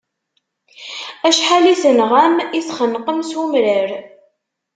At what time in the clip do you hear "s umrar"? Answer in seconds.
3.29-3.89